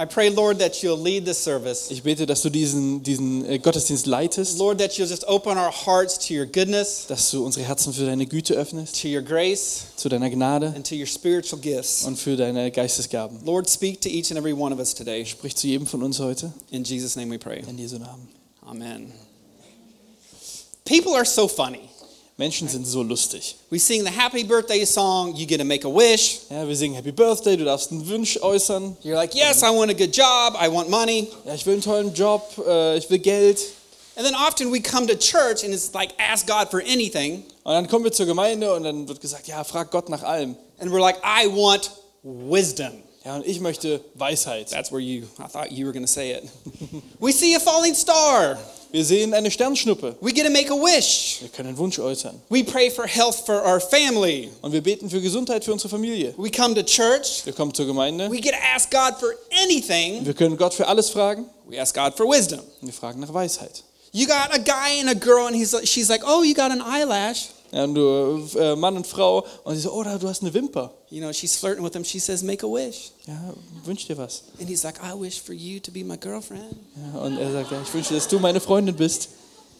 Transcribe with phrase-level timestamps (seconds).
[0.00, 1.90] I pray, Lord, that you'll lead the service.
[1.90, 5.70] Ich bete, dass du diesen, diesen äh, Gottesdienst leitest, Lord, that you'll just open our
[5.70, 9.88] hearts to your goodness, dass du unsere Herzen für deine Güte öffnest, to your grace,
[9.96, 12.04] zu deiner Gnade and to your spiritual gifts.
[12.04, 13.44] und für deine Geistesgaben.
[13.44, 15.26] Lord, speak to each and every one of us today.
[15.26, 16.50] Sprich zu jedem von uns heute.
[16.70, 17.62] In Jesus' name we pray.
[17.68, 18.26] In Jesu Namen.
[18.62, 19.12] Amen.
[20.86, 21.89] People are so funny.
[22.40, 23.54] Menschen sind so lustig.
[23.68, 26.40] We sing the happy birthday song, you get to make a wish.
[26.48, 28.96] Ja, wir singen Happy Birthday, du darfst einen Wunsch äußern.
[29.04, 31.28] You're like, yes, I want a good job, I want money.
[31.44, 33.58] Ja, ich will einen tollen Job, äh, ich will Geld.
[34.16, 37.44] And then often we come to church and it's like, ask God for anything.
[37.62, 40.56] Und dann kommen wir zur Gemeinde und dann wird gesagt, ja, frag Gott nach allem.
[40.78, 41.90] And we're like, I want
[42.22, 43.02] wisdom.
[43.22, 44.70] Ja, und ich möchte Weisheit.
[44.70, 46.44] That's where you, I thought you were going to say it.
[47.20, 48.56] we see a falling star.
[48.92, 50.16] Wir sehen eine Sternschnuppe.
[50.20, 51.38] We get to make a wish.
[51.40, 52.40] Wir können einen Wunsch äußern.
[52.48, 54.50] We pray for health for our family.
[54.62, 56.34] Und wir beten für Gesundheit für unsere Familie.
[56.36, 57.42] We come to church.
[57.44, 58.30] Wir kommen zur Gemeinde.
[58.30, 59.30] We get to ask God for
[59.62, 60.24] anything.
[60.26, 61.46] Wir können Gott für alles fragen.
[61.68, 62.60] We ask God for wisdom.
[62.80, 63.84] Und wir fragen nach Weisheit.
[64.12, 66.82] You got a guy and a girl, and he's, she's like, oh, you got an
[66.82, 67.50] eyelash.
[67.72, 70.92] Ja, und du, äh, Mann und Frau, und sie so, oh, du hast eine Wimper.
[71.08, 72.04] You know, she's flirting with him.
[72.04, 73.12] She says, make a wish.
[73.26, 73.54] Ja,
[73.84, 74.42] wünsch dir was.
[74.58, 76.76] And he's like, I wish for you to be my girlfriend.
[77.14, 79.28] Ja, und er sagt, ja, ich wünsche, dass du meine Freundin bist.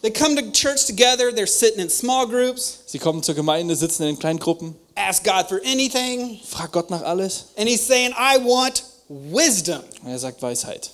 [0.03, 1.31] They come to church together.
[1.31, 2.79] They're sitting in small groups.
[2.87, 6.39] Sie kommen zur Gemeinde, sitzen in kleinen Gruppen, Ask God for anything.
[6.47, 7.47] frag Gott nach alles.
[7.57, 9.83] And he's saying, I want wisdom.
[10.03, 10.91] Und er sagt Weisheit.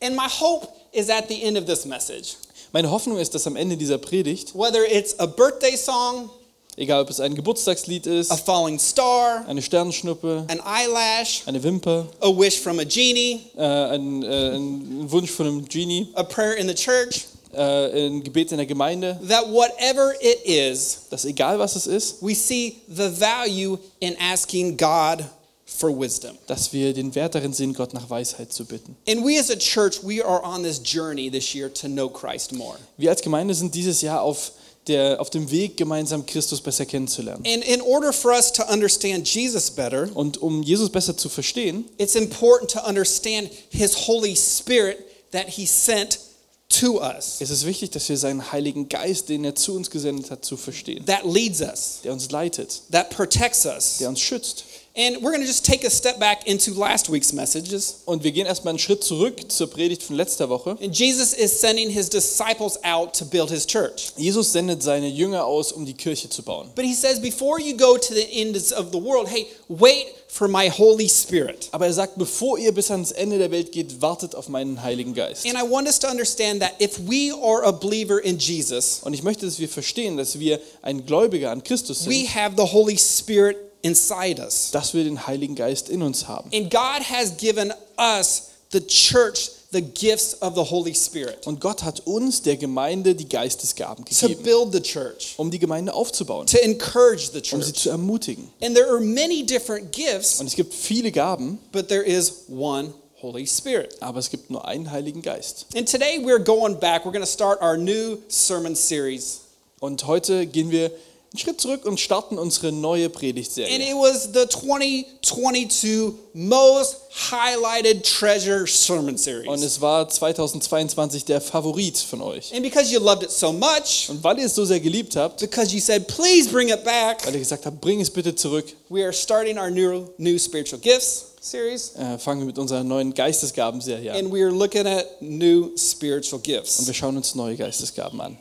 [0.00, 2.36] And my hope is at the end of this message,
[2.72, 6.30] Meine Hoffnung ist, dass am Ende dieser Predigt, whether it's a birthday song,
[6.76, 12.06] egal ob es ein Geburtstagslied ist, a falling star, eine Sternschnuppe, an eyelash, eine Wimper,
[12.20, 16.56] a wish from a genie, äh, ein, äh, ein Wunsch von einem Genie, a prayer
[16.56, 21.58] in the church, äh, ein Gebet in der Gemeinde, that whatever it is, dass egal
[21.58, 25.24] was es ist, we see the value in asking God
[25.66, 26.36] for wisdom.
[26.46, 28.96] dass wir den Wert darin sehen, Gott nach Weisheit zu bitten.
[29.08, 32.52] And we as a church, we are on this journey this year to know Christ
[32.52, 32.76] more.
[32.96, 34.52] Wir als Gemeinde sind dieses Jahr auf,
[34.86, 37.44] der, auf dem Weg, gemeinsam Christus besser kennenzulernen.
[37.44, 41.84] And in order for us to understand Jesus better, Und um Jesus besser zu verstehen,
[41.98, 44.98] it's important to understand his Holy Spirit
[45.32, 46.20] that he sent
[46.68, 50.30] to us, ist es wichtig, dass wir seinen Heiligen Geist, den er zu uns gesendet
[50.30, 51.04] hat, zu verstehen.
[51.06, 53.98] that leads us, Der uns leitet, that protects us.
[53.98, 54.64] der uns schützt.
[54.96, 57.96] And we're going to just take a step back into last week's messages.
[58.06, 60.78] Und wir gehen erstmal einen Schritt zurück zur Predigt von letzter Woche.
[60.82, 64.12] And Jesus is sending his disciples out to build his church.
[64.16, 66.70] Jesus sendet seine Jünger aus, um die Kirche zu bauen.
[66.74, 70.48] But he says, before you go to the ends of the world, hey, wait for
[70.48, 71.68] my Holy Spirit.
[71.72, 75.12] Aber er sagt, bevor ihr bis ans Ende der Welt geht, wartet auf meinen Heiligen
[75.12, 75.46] Geist.
[75.46, 79.12] And I want us to understand that if we are a believer in Jesus, Und
[79.12, 82.72] ich möchte, dass wir verstehen, dass wir ein Gläubiger an Christus we sind, have the
[82.72, 84.70] Holy Spirit inside us.
[84.72, 86.50] dass wir den Heiligen Geist in uns haben.
[86.52, 88.42] And God has given us,
[88.72, 93.28] the church, the gifts of the Holy Spirit Und Gott hat uns, der Gemeinde, die
[93.28, 97.72] Geistesgaben to gegeben, build the church, um die Gemeinde aufzubauen, to encourage the um sie
[97.72, 97.82] church.
[97.82, 98.48] zu ermutigen.
[98.62, 102.92] And there are many different gifts, Und es gibt viele Gaben, but there is one
[103.22, 103.96] Holy Spirit.
[104.00, 105.66] aber es gibt nur einen Heiligen Geist.
[105.76, 107.04] And today we're going back.
[107.04, 109.40] We're going to start our new sermon series.
[109.80, 110.90] Und heute gehen wir
[111.32, 113.68] einen Schritt zurück und starten unsere neue And Predigtserie.
[113.78, 116.96] it was the 2022 most
[117.30, 119.62] highlighted treasure sermon Und series.
[119.62, 122.52] es war 2022 der Favorit von euch.
[122.54, 125.40] And because you loved it so much, Und weil ihr es so sehr geliebt habt,
[125.40, 128.66] because you said, please bring it back, weil ihr gesagt habt, bring es bitte zurück,
[128.88, 131.92] we are starting our new, new spiritual gifts series.
[131.96, 134.18] äh, fangen wir mit unserer neuen Geistesgabenserie an.
[134.18, 136.86] And we are looking at new spiritual Und gifts.
[136.86, 138.38] wir schauen uns neue Geistesgaben an.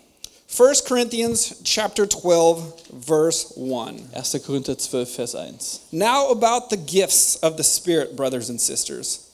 [0.55, 3.97] 1 Corinthians chapter 12 verse 1.
[4.13, 4.41] 1.
[4.45, 5.59] Korinther 12, Vers 1.
[5.91, 9.29] Now about the gifts of the Spirit, brothers and sisters.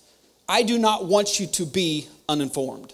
[0.49, 2.93] I do not want you to be uninformed.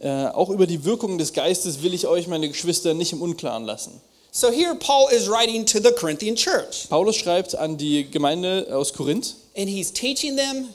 [0.00, 3.64] Äh, auch über die Wirkungen des Geistes will ich euch, meine Geschwister, nicht im Unklaren
[3.64, 4.00] lassen.
[4.30, 8.92] So here Paul is writing to the Corinthian church Paulus schreibt an die Gemeinde aus
[8.92, 10.68] Korinth and he's teaching them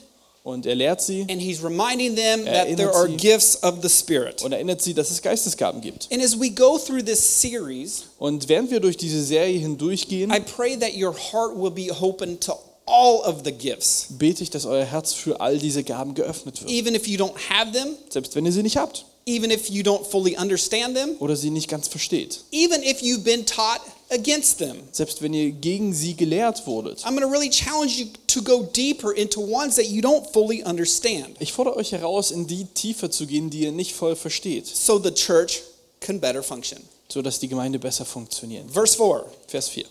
[0.44, 3.16] und er lehrt sie and he's reminding them that there are sie.
[3.16, 4.42] gifts of the Spirit.
[4.42, 6.08] und erinnert sie, dass es Geistesgaben gibt.
[6.12, 10.40] And as we go through this series, Und während wir durch diese Serie hindurchgehen, I
[10.40, 12.54] pray that your heart will be open to
[12.86, 16.70] all of the gifts, bete ich, dass euer Herz für all diese Gaben geöffnet wird.
[16.70, 19.84] even if you don't have them, Selbst wenn ihr sie nicht habt even if you
[19.84, 22.40] don't fully understand them, oder sie nicht ganz versteht.
[22.50, 23.80] even if you've been taught
[24.12, 24.76] against them.
[24.92, 27.00] Selbst wenn ihr gegen sie gelehrt wurdet.
[27.04, 30.62] I'm going to really challenge you to go deeper into ones that you don't fully
[30.64, 34.66] understand Ich fordere euch heraus, in die tiefer zu gehen, die ihr nicht voll versteht,
[34.66, 35.62] so the church
[36.00, 36.78] can better function.
[37.08, 38.70] sodass die Gemeinde besser funktioniert.
[38.70, 39.84] Verse 4 Vers 4.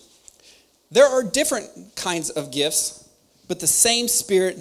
[0.93, 3.05] There are different kinds of gifts,
[3.47, 4.57] but the same Spirit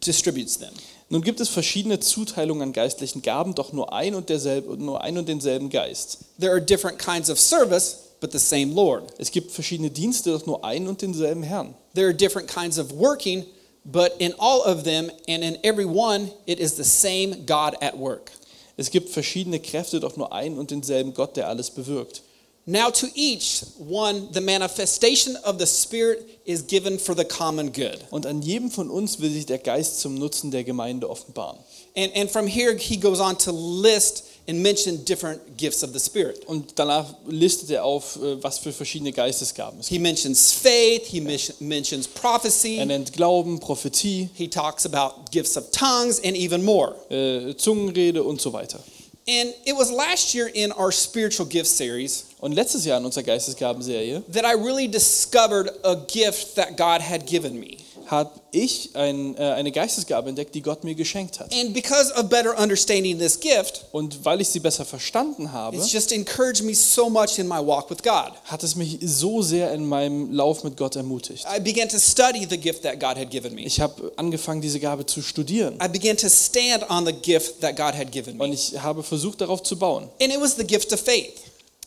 [0.00, 0.72] distributes them.
[1.10, 5.18] Nun gibt es verschiedene Zuteilungen an geistlichen Gaben, doch nur ein und derselbe, nur ein
[5.18, 6.18] und denselben Geist.
[6.40, 9.12] There are different kinds of service, but the same Lord.
[9.18, 11.74] Es gibt verschiedene Dienste, doch nur ein und denselben Herrn.
[11.94, 13.44] There are different kinds of working,
[13.84, 17.98] but in all of them and in every one, it is the same God at
[17.98, 18.32] work.
[18.78, 22.22] Es gibt verschiedene Kräfte, doch nur ein und denselben Gott, der alles bewirkt.
[22.66, 27.98] Now, to each one, the manifestation of the Spirit is given for the common good.
[28.10, 31.58] Und an jedem von uns will sich der Geist zum Nutzen der Gemeinde offenbaren.
[31.94, 35.98] And, and from here, he goes on to list and mention different gifts of the
[35.98, 36.44] Spirit.
[36.46, 39.96] Und danach listet er auf, äh, was für verschiedene Geistesgaben es gibt.
[39.96, 45.56] He mentions faith, he men- mentions prophecy, Er nennt Glauben, Prophetie, he talks about gifts
[45.56, 46.94] of tongues, and even more.
[47.10, 48.80] äh, Zungenrede und so weiter.
[49.26, 53.22] And it was last year in our spiritual gift series Und letztes Jahr in unserer
[53.22, 57.78] Geistesgabenserie that I really discovered a gift that God had given me.
[58.06, 61.52] Habe ich ein, äh, eine Geistesgabe entdeckt, die Gott mir geschenkt hat.
[61.54, 65.92] And because of better understanding this gift, Und weil ich sie besser verstanden habe, it's
[65.92, 68.32] just encouraged me so much in my walk with God.
[68.44, 71.44] hat es mich so sehr in meinem Lauf mit Gott ermutigt.
[71.54, 73.62] I began to study the gift that God had given me.
[73.62, 75.78] Ich habe angefangen, diese Gabe zu studieren.
[75.84, 78.54] I began to stand on the gift that God had given Und me.
[78.54, 80.08] ich habe versucht, darauf zu bauen.
[80.20, 81.32] And it was the gift of faith.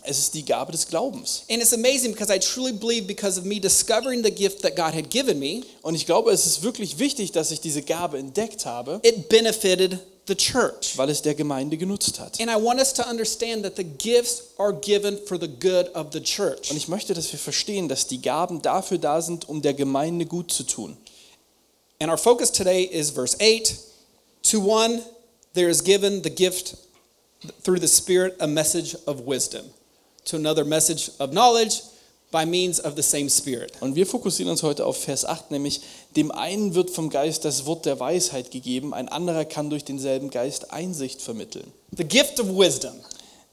[0.09, 1.43] Es ist die Gabe des Glaubens.
[1.49, 4.93] And it's amazing because I truly believe because of me discovering the gift that God
[4.93, 8.65] had given me, Und ich glaube, es ist wirklich wichtig, dass ich diese Gabe entdeckt
[8.65, 10.97] habe, it benefited the church.
[10.97, 12.39] weil es der Gemeinde genutzt hat.
[12.39, 16.07] And I want us to understand that the gifts are given for the good of
[16.13, 16.71] the church.
[16.71, 20.25] Und ich möchte, dass wir verstehen, dass die Gaben dafür da sind, um der Gemeinde
[20.25, 20.95] gut zu tun.
[21.99, 23.73] And our focus today is verse 8.
[24.51, 25.01] To one,
[25.53, 26.75] there is given the gift
[27.63, 29.65] through the Spirit a message of wisdom,
[30.27, 31.81] to another, message of knowledge
[32.31, 33.71] by means of the same Spirit.
[33.79, 35.81] Und wir fokussieren uns heute auf Vers 8, nämlich
[36.15, 40.29] dem einen wird vom Geist das Wort der Weisheit gegeben, ein anderer kann durch denselben
[40.29, 41.71] Geist Einsicht vermitteln.
[41.95, 42.93] The gift of wisdom,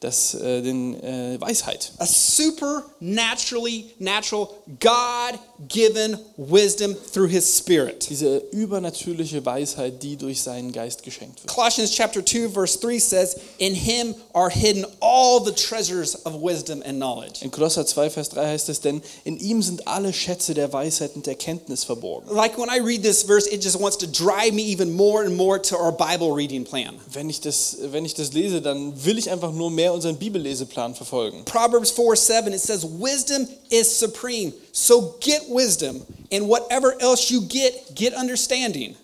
[0.05, 1.93] Das, äh, den, äh, Weisheit.
[1.99, 8.07] a supernaturally natural, God given wisdom through His Spirit.
[8.11, 11.55] Diese übernatürliche Weisheit, die durch seinen Geist geschenkt wird.
[11.55, 16.83] Colossians chapter 2 verse 3 says, "In him are hidden all the treasures of wisdom
[16.83, 20.53] and knowledge." In Kolosser 2, Vers 3 heißt es, denn in ihm sind alle Schätze
[20.53, 22.29] der Weisheit und der Kenntnis verborgen.
[22.31, 25.35] Like when I read this verse, it just wants to drive me even more and
[25.35, 26.95] more to our Bible reading plan.
[27.11, 30.95] Wenn ich, das, wenn ich das lese, dann will ich einfach nur mehr unseren Bibelleseplan
[30.95, 31.45] verfolgen.
[31.45, 34.53] Proverbs 4 7, it says, Wisdom is supreme.
[34.73, 38.97] So get wisdom, and whatever else you get, get understanding.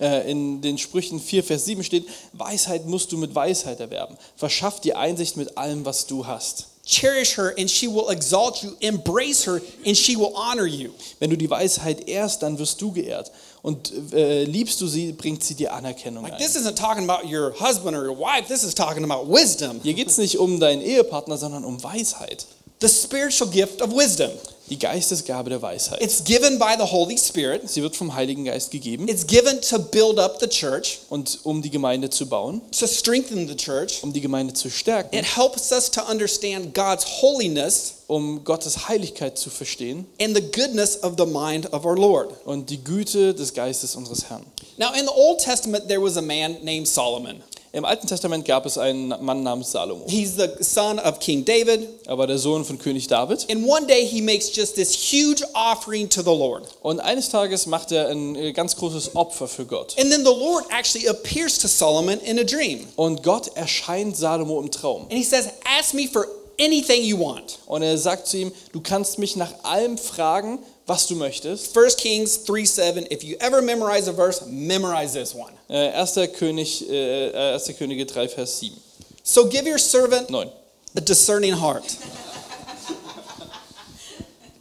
[0.00, 4.16] Äh, In den Sprüchen 4, Vers 7 steht, Weisheit musst du mit Weisheit erwerben.
[4.36, 6.66] Verschaff dir Einsicht mit allem, was du hast.
[6.86, 8.70] Cherish her, and she will exalt you.
[8.80, 10.90] Embrace her, and she will honor you.
[11.20, 13.30] Wenn du die Weisheit ehrst, dann wirst du geehrt.
[13.62, 16.38] Und äh, liebst du sie, bringt sie dir Anerkennung Like, ein.
[16.38, 19.94] this isn't talking about your husband or your wife, this is talking about wisdom, Hier
[19.94, 22.46] geht es nicht um deinen Ehepartner, sondern um Weisheit.
[22.80, 24.30] the spiritual gift of wisdom.
[24.70, 26.00] Die Geistesgabe der Weisheit.
[26.00, 29.78] It's given by the Holy Spirit, Sie wird vom Heiligen Geist gegeben it's given to
[29.80, 34.02] build up the church, und um die Gemeinde zu bauen, to strengthen the church.
[34.02, 39.38] um die Gemeinde zu stärken, It helps us to understand God's holiness um Gottes Heiligkeit
[39.38, 42.30] zu verstehen and the goodness of the mind of our Lord.
[42.44, 44.44] und die Güte des Geistes unseres Herrn.
[44.76, 47.42] Now, in the Old Testament, there was a man named Solomon.
[47.72, 50.04] Im Alten Testament gab es einen Mann namens Salomo.
[50.08, 51.88] He's the son of King David.
[52.04, 53.46] Er war der Sohn von König David.
[53.48, 56.64] And one day he makes just this huge offering to the Lord.
[56.82, 59.94] Und eines Tages macht er ein äh, ganz großes Opfer für Gott.
[60.00, 62.88] And then the Lord actually appears to Solomon in a dream.
[62.96, 65.02] Und Gott erscheint Salomo im Traum.
[65.02, 66.26] And he says, Ask me for
[66.60, 67.58] anything you want.
[67.66, 71.76] Und er sagt zu ihm, du kannst mich nach allem fragen, was du möchtest.
[71.76, 73.06] 1 Kings 3 7.
[73.10, 75.52] If you ever memorize a verse, memorize this one.
[75.68, 76.14] Äh, 1.
[76.38, 77.72] König, äh, 1.
[77.78, 78.76] Könige 3, Vers 7.
[79.22, 80.50] So give your servant 9.
[80.96, 81.96] a discerning heart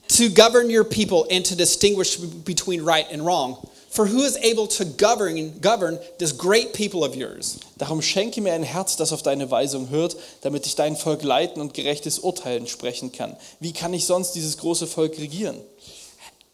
[0.08, 3.68] to govern your people and to distinguish between right and wrong.
[4.00, 7.60] For who is able to govern, govern this great people of yours?
[7.78, 11.62] Darum schenke mir ein Herz, das auf deine Weisung hört, damit ich dein Volk leiten
[11.62, 13.36] und gerechtes Urteilen sprechen kann.
[13.60, 15.60] Wie kann ich sonst dieses große Volk regieren?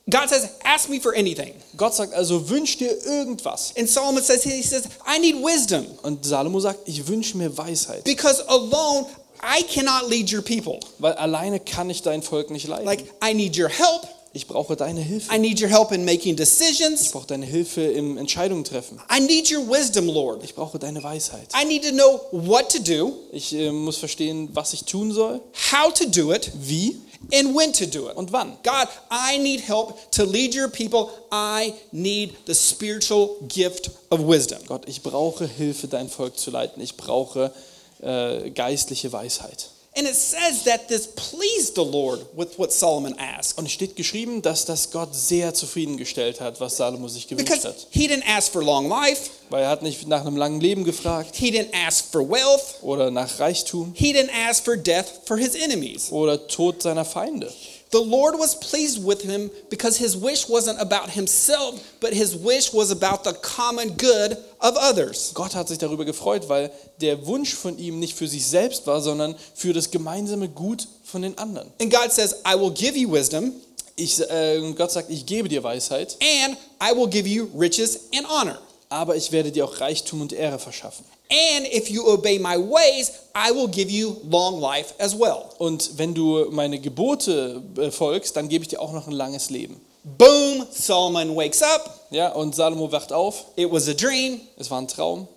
[0.10, 1.54] God says, Ask me for anything.
[1.78, 3.74] Gott sagt also, wünsch dir irgendwas.
[3.78, 8.04] And Solomon says, He says, I need wisdom Und Salomo sagt, ich wünsche mir Weisheit,
[8.06, 9.06] because alone
[9.44, 10.80] I cannot lead your people.
[10.98, 12.86] weil alleine kann ich dein Volk nicht leiten.
[12.86, 15.34] Like, I need your help, Ich brauche deine Hilfe.
[15.34, 17.10] I need your help in making Ich decisions.
[17.12, 19.00] brauche deine Hilfe im Entscheidungen treffen.
[19.10, 20.44] I need your wisdom, Lord.
[20.44, 21.48] Ich brauche deine Weisheit.
[21.58, 25.40] I need to know what to do, Ich äh, muss verstehen, was ich tun soll,
[25.72, 26.98] how to do it, wie
[27.34, 28.18] and when to do it.
[28.18, 28.58] und wann.
[28.64, 31.08] God, I need help to lead your people.
[31.32, 34.60] I need the spiritual gift of wisdom.
[34.68, 36.82] Gott, ich brauche Hilfe, dein Volk zu leiten.
[36.84, 37.54] Ich brauche
[38.02, 39.70] äh, geistliche Weisheit.
[39.98, 43.58] And it says that this pleased the Lord with what Solomon asked.
[43.58, 47.68] Und es steht geschrieben, dass das Gott sehr zufriedengestellt hat, was Salomo sich gewünscht Because
[47.70, 47.88] hat.
[47.92, 51.36] he didn't ask for long life, Weil er hat nicht nach einem langen Leben gefragt
[51.38, 55.56] he didn't ask for wealth, oder nach Reichtum he didn't ask for death for his
[55.56, 56.12] enemies.
[56.12, 57.50] oder Tod seiner Feinde.
[57.92, 62.74] The Lord was pleased with him because his wish wasn't about himself, but his wish
[62.74, 65.32] was about the common good of others.
[65.34, 69.02] Gott hat sich darüber gefreut, weil der Wunsch von ihm nicht für sich selbst war,
[69.02, 71.72] sondern für das gemeinsame Gut von den anderen.
[71.80, 73.54] And God says, I will give you wisdom,
[73.98, 78.28] Ich, äh, Gott sagt, ich gebe dir Weisheit, and I will give you riches and
[78.30, 78.60] honor.
[78.90, 81.06] aber ich werde dir auch Reichtum und Ehre verschaffen.
[81.32, 85.50] And if you obey my ways, I will give you long life as well.
[85.58, 89.50] Und wenn du meine Gebote äh, folgst, dann gebe ich dir auch noch ein langes
[89.50, 89.82] Leben.
[90.04, 92.08] Boom, Solomon wakes up.
[92.12, 93.46] Ja, und Salomo wacht auf.
[93.56, 94.40] It was a dream.
[94.58, 95.28] Es war ein Traum.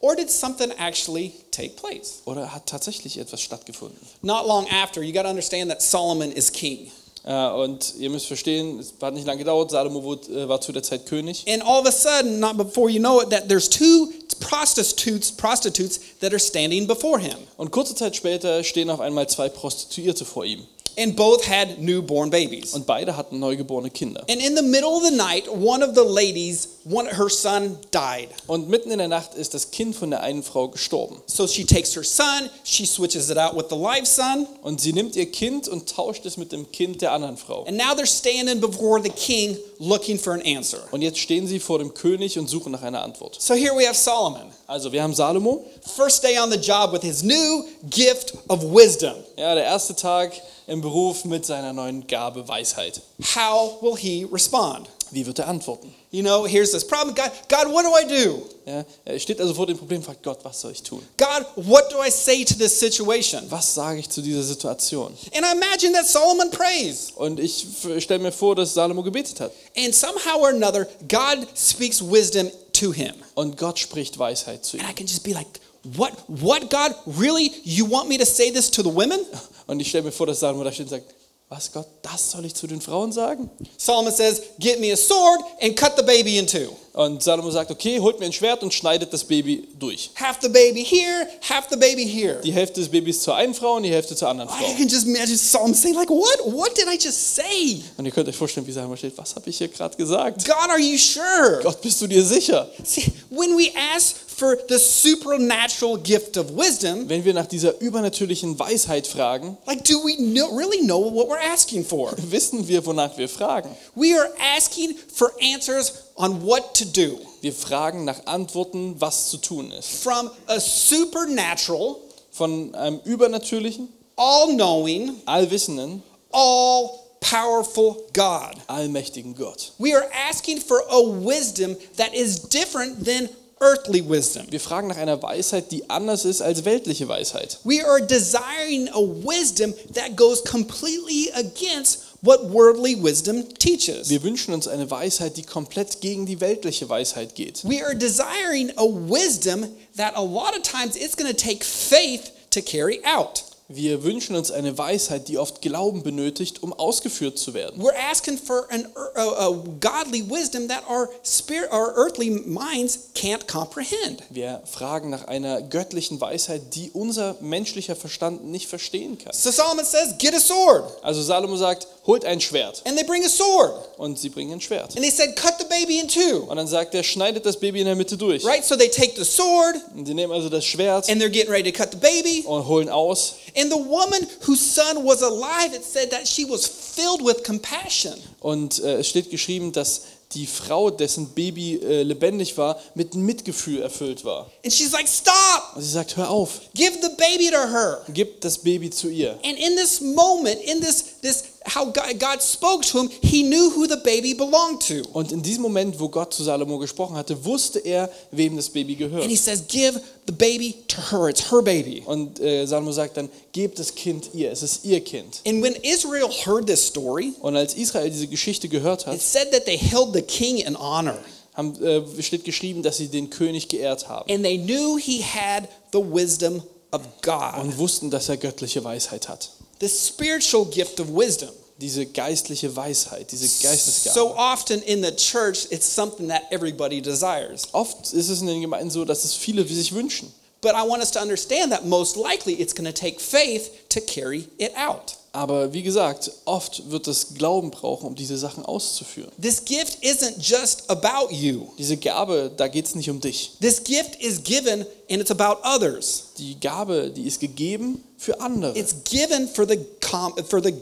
[0.00, 2.22] Or did something actually take place?
[2.24, 3.98] Oder hat tatsächlich etwas stattgefunden?
[4.22, 6.90] Not long after, you got to understand that Solomon is king.
[7.24, 9.70] Äh, und ihr müsst verstehen, es hat nicht lange gedauert.
[9.70, 11.44] Salomo äh, war zu der Zeit König.
[11.48, 14.08] And all of a sudden, not before you know it, that there's two
[14.40, 17.36] prostitutes, prostitutes that are standing before him.
[17.56, 20.66] Und kurze Zeit später stehen auf einmal zwei Prostituierte vor ihm.
[20.98, 22.74] And both had newborn babies.
[22.74, 24.24] Und beide hatten neugeborene Kinder.
[24.28, 28.28] And in the middle of the night, one of the ladies, one her son died.
[28.46, 31.20] Und mitten in der Nacht ist das Kind von der einen Frau gestorben.
[31.26, 34.92] So she takes her son, she switches it out with the live son, Und sie
[34.92, 37.64] nimmt ihr Kind und tauscht es mit dem Kind der anderen Frau.
[37.64, 40.80] and now they're standing before the king looking for an answer.
[40.90, 43.36] Und jetzt stehen sie vor dem König und suchen nach einer Antwort.
[43.40, 45.64] So here we have Solomon, Also wir haben Salomo.
[45.96, 49.14] first day on the job with his new gift of wisdom.
[49.36, 50.32] Ja, der erste Tag
[50.66, 53.00] im Beruf mit seiner neuen Gabe Weisheit.
[53.34, 54.88] How will he respond?
[55.12, 55.92] Wie wird er antworten?
[56.10, 57.14] You know, here's this problem.
[57.14, 58.42] God, God, what do I do?
[58.66, 61.02] Ja, er steht also vor dem Problem, fragt Gott, was soll ich tun?
[61.16, 63.44] God, what do I say to this situation?
[63.50, 65.12] Was sage ich zu dieser Situation?
[65.34, 67.12] And I imagine that Solomon prays.
[67.16, 67.66] Und ich
[67.98, 69.52] stelle mir vor, dass Salomo gebetet hat.
[69.76, 73.14] And somehow or another, God speaks wisdom to him.
[73.34, 74.84] Und Gott spricht Weisheit zu ihm.
[74.84, 75.48] And I can just be like,
[75.96, 76.94] what, what, God?
[77.18, 77.52] Really?
[77.64, 79.20] You want me to say this to the women?
[79.66, 81.14] Und ich stelle mir vor, dass Salomo da steht und sagt,
[81.50, 83.50] was Gott, das soll ich zu den Frauen sagen?
[83.76, 86.76] Solomon says, Get me a sword and cut the baby in two.
[86.92, 90.10] Und Salomo sagt, okay, holt mir ein Schwert und schneidet das Baby durch.
[90.16, 92.40] Half the baby here, half the baby here.
[92.42, 94.76] Die Hälfte des Babys zur einen Frau und die Hälfte zur anderen I Frau.
[94.76, 96.40] can just imagine Solomon saying, like, what?
[96.44, 97.80] What did I just say?
[97.96, 100.44] Und ihr könnt euch vorstellen, wie Salomo steht, was habe ich hier gerade gesagt?
[100.44, 101.60] God, are you sure?
[101.62, 102.68] Gott, bist du dir sicher?
[102.84, 108.58] See, when we ask for the supernatural gift of wisdom, Wenn wir nach dieser übernatürlichen
[108.58, 112.12] Weisheit fragen, like, do we know, really know what we're asking for?
[112.30, 113.68] wissen wir, wonach wir fragen.
[113.94, 119.36] We are asking for answers on what to do Wir fragen nach Antworten, was zu
[119.36, 120.02] tun ist.
[120.02, 121.96] from a supernatural,
[122.32, 128.54] Von einem übernatürlichen, all knowing, allwissenden, all powerful God.
[128.68, 129.72] allmächtigen Gott.
[129.78, 133.28] We are asking for a wisdom that is different than
[133.60, 134.46] earthly wisdom.
[134.50, 137.58] Wir fragen nach einer Weisheit, die anders ist als weltliche Weisheit.
[137.64, 144.08] We are desiring a wisdom that goes completely against what worldly wisdom teaches.
[144.08, 147.64] Wir wünschen uns eine Weisheit, die komplett gegen die weltliche Weisheit geht.
[147.64, 152.32] We are desiring a wisdom that a lot of times it's going to take faith
[152.50, 153.44] to carry out.
[153.72, 157.80] Wir wünschen uns eine Weisheit, die oft Glauben benötigt, um ausgeführt zu werden.
[157.80, 158.84] We're asking for an,
[159.14, 159.50] a, a
[159.80, 164.24] godly wisdom that our spirit, our earthly minds can't comprehend.
[164.30, 169.32] Wir fragen nach einer göttlichen Weisheit, die unser menschlicher Verstand nicht verstehen kann.
[169.32, 172.82] So Solomon says, "Get a sword," Also Salomo sagt, holt ein Schwert.
[172.86, 174.96] and they bring a sword, Und sie bringen ein Schwert.
[174.96, 177.78] and they said, "Cut the baby in two." Und dann sagt er, schneidet das Baby
[177.80, 178.44] in der Mitte durch.
[178.44, 178.64] Right?
[178.64, 181.70] So they take the sword, Und sie nehmen also das Schwert and they're getting ready
[181.70, 182.42] to cut the baby.
[182.48, 183.34] und holen aus.
[183.56, 188.14] And the woman whose son was alive, it said that she was filled with compassion.
[188.40, 190.02] Und äh, es steht geschrieben, dass
[190.32, 194.48] die Frau, dessen Baby äh, lebendig war, mit Mitgefühl erfüllt war.
[194.64, 195.74] And she's like, Stop!
[195.74, 198.02] Und sie sagt, hör auf, Give the baby to her.
[198.14, 199.32] gib das Baby zu ihr.
[199.44, 203.86] And in this moment, in this, this how God, spoke to him, he knew who
[203.86, 205.02] the baby belonged to.
[205.12, 208.94] Und in diesem Moment, wo Gott zu Salomo gesprochen hatte, wusste er, wem das Baby
[208.96, 209.22] gehört.
[209.22, 211.28] And he says, Give the baby to her.
[211.28, 212.02] It's her baby.
[212.04, 215.40] Und äh, Salomo sagt dann, gebt das Kind ihr, es ist ihr Kind.
[215.46, 219.50] And when Israel heard this story, Und als Israel diese Geschichte gehört hat, it said
[219.52, 221.18] that they held the king in honor.
[221.54, 225.68] haben, äh, steht geschrieben, dass sie den König geehrt haben And they knew he had
[225.92, 226.62] the wisdom
[226.92, 229.50] of God, und wussten, dass er göttliche Weisheit hat.
[229.80, 231.50] The spiritual gift of wisdom.
[231.78, 234.14] Diese geistliche Weisheit, diese Geistesgabe.
[234.14, 237.68] So often in the church, it's something that everybody desires.
[237.72, 240.30] Oft ist es in den Gemeinden so, dass es viele sich wünschen.
[240.60, 244.00] But I want us to understand that most likely it's going to take faith to
[244.02, 245.16] carry it out.
[245.32, 249.30] Aber wie gesagt, oft wird es Glauben brauchen, um diese Sachen auszuführen.
[249.40, 251.68] This gift isn't just about you.
[251.78, 253.52] Diese Gabe, da geht es nicht um dich.
[253.60, 256.24] This gift is given and it's about others.
[256.38, 258.76] Die Gabe, die ist gegeben für andere.
[258.76, 260.72] It's given for the com- for the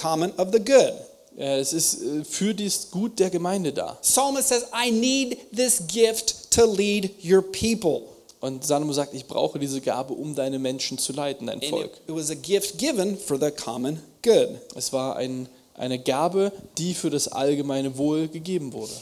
[0.00, 0.94] common of the good.
[1.36, 3.98] Es ist äh, für das Gut der Gemeinde da.
[4.02, 8.02] Psalmist says, "I need this gift to lead your people."
[8.40, 11.86] Und Salomo sagt, ich brauche diese Gabe, um deine Menschen zu leiten, dein And Volk.
[11.86, 14.48] it, it was a gift given for the common good.
[14.76, 18.92] Es war ein, eine Gabe, die für das allgemeine Wohl gegeben wurde.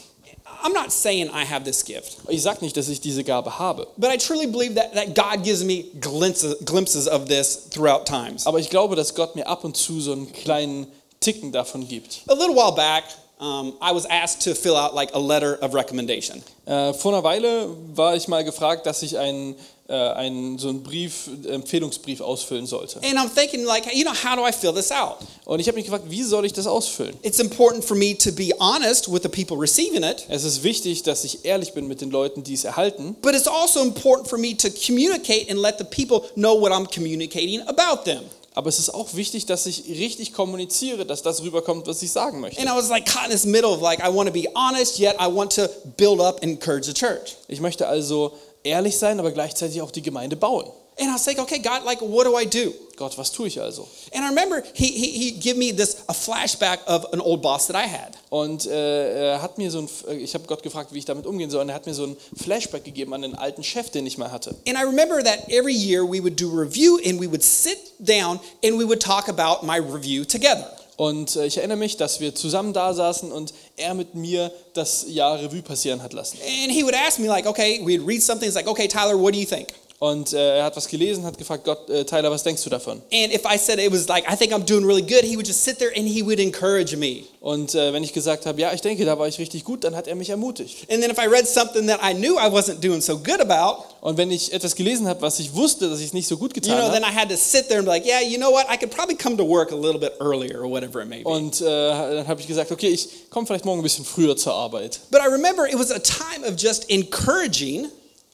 [0.63, 3.85] I'm not saying I have this gift, Ich sage nicht, dass ich diese Gabe habe,
[3.97, 8.47] but I truly believe that, that God gives me glimpses, glimpses of this throughout times.
[8.47, 10.87] aber ich glaube, dass Gott mir ab und zu so einen kleinen
[11.19, 12.21] Ticken davon gibt.
[12.27, 13.03] A little while back,
[13.39, 16.41] um, I was asked to fill out like a letter of recommendation.
[16.65, 19.55] Äh, vor einer Weile war ich mal gefragt, dass ich einen,
[19.87, 22.99] äh, einen, so einen Brief, Empfehlungsbrief ausfüllen sollte.
[23.03, 25.17] And I'm thinking, like, you know, how do I fill this out?
[25.45, 27.15] Und ich habe mich gefragt, wie soll ich das ausfüllen?
[27.21, 31.03] It's important for me to be honest with the people receiving it, Es ist wichtig,
[31.03, 33.15] dass ich ehrlich bin mit den Leuten, die es erhalten.
[33.21, 36.85] but it's also important for me to communicate and let the people know what I'm
[36.93, 38.23] communicating about them.
[38.57, 42.39] Aber es ist auch wichtig, dass ich richtig kommuniziere, dass das rüberkommt, was ich sagen
[42.39, 42.59] möchte.
[42.59, 44.97] And I was like caught in this middle of like, I want to be honest,
[44.97, 47.35] yet I want to build up and encourage the church.
[47.47, 48.33] Ich möchte also
[48.63, 50.65] ehrlich sein, aber gleichzeitig auch die Gemeinde bauen.
[50.99, 52.73] And I was like, okay, God, like, what do I do?
[52.97, 53.87] Gott, was tue ich also?
[54.11, 57.67] And I remember he, he, he gave me this, a flashback of an old boss
[57.67, 58.17] that I had.
[58.29, 61.25] Und äh, er hat mir so ein, äh, ich habe Gott gefragt, wie ich damit
[61.27, 64.05] umgehen soll, und er hat mir so ein Flashback gegeben an den alten Chef, den
[64.07, 64.55] ich mal hatte.
[64.67, 68.39] And I remember that every year we would do review and we would sit down
[68.63, 70.67] and we would talk about my review together.
[70.97, 75.05] Und äh, ich erinnere mich, dass wir zusammen da saßen und er mit mir das
[75.07, 76.39] Jahr Revue passieren hat lassen.
[76.41, 78.47] And he would ask me, like, okay, we'd read something.
[78.47, 79.67] It's like, okay, Tyler, what do you think?
[79.99, 83.01] Und äh, er hat was gelesen, hat gefragt, Gott, äh, Tyler, was denkst du davon?
[83.11, 85.47] And if I said it was like, I think I'm doing really good, he would
[85.47, 87.23] just sit there and he would encourage me.
[87.41, 89.95] Und äh, wenn ich gesagt habe, ja, ich denke, da war ich richtig gut, dann
[89.95, 90.85] hat er mich ermutigt.
[90.91, 93.85] And then if I read something that I knew I wasn't doing so good about,
[94.01, 96.55] Und wenn ich etwas gelesen habe, was ich wusste, dass ich es nicht so gut
[96.55, 98.37] you getan know, then habe, I had to sit there and be like, yeah, you
[98.37, 98.67] know what?
[98.69, 101.27] I could probably come to work a little bit earlier or whatever it may be.
[101.27, 104.53] und äh, dann habe ich gesagt, okay, ich komme vielleicht morgen ein bisschen früher zur
[104.53, 104.99] Arbeit.
[105.09, 107.87] But I remember it was a time of just encouraging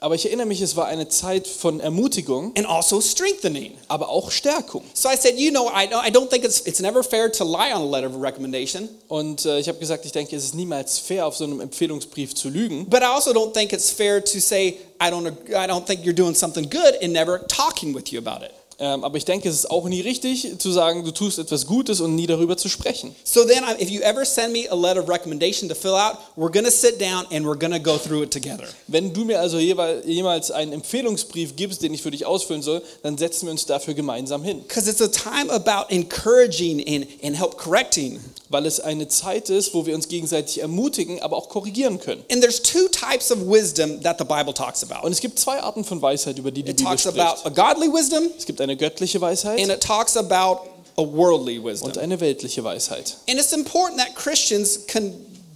[0.04, 3.72] Aber ich erinnere mich, es war eine Zeit von Ermutigung, and also strengthening.
[3.88, 4.84] aber auch Stärkung.
[4.94, 7.74] So I said, you know, I, I don't think it's, it's never fair to lie
[7.74, 11.00] on a letter of recommendation, Und äh, ich habe gesagt, ich denke, es ist niemals
[11.00, 12.86] fair, auf so einem Empfehlungsbrief zu lügen.
[12.89, 16.04] but I also don't think it's fair to say, I don't, ag- I don't think
[16.04, 18.52] you're doing something good and never talking with you about it.
[18.84, 22.02] Ähm, aber ich denke, es ist auch nie richtig zu sagen, du tust etwas Gutes
[22.02, 23.15] und nie darüber zu sprechen.
[23.24, 26.52] So then, if you ever send me a letter of recommendation to fill out, we're
[26.52, 28.65] going to sit down and we're going to go through it together.
[28.88, 33.17] Wenn du mir also jemals einen Empfehlungsbrief gibst, den ich für dich ausfüllen soll, dann
[33.17, 34.62] setzen wir uns dafür gemeinsam hin.
[34.67, 38.19] Because it's a time about encouraging and, and help correcting.
[38.54, 42.24] Weil es eine Zeit ist, wo wir uns gegenseitig ermutigen, aber auch korrigieren können.
[42.32, 45.06] And there's two types of wisdom that the Bible talks about.
[45.06, 47.20] Und es gibt zwei Arten von Weisheit, über die die It Bibel talks spricht.
[47.20, 51.63] about a godly wisdom Es gibt eine göttliche Weisheit and it talks about a worldly
[51.63, 51.88] wisdom.
[51.88, 53.18] und eine weltliche Weisheit.
[53.28, 55.13] And it's important that Christians can